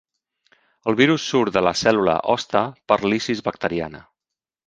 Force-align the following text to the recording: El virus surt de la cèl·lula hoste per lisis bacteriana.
El 0.91 0.95
virus 1.01 1.25
surt 1.33 1.53
de 1.57 1.63
la 1.65 1.73
cèl·lula 1.81 2.15
hoste 2.35 2.63
per 2.93 2.99
lisis 3.13 3.45
bacteriana. 3.51 4.05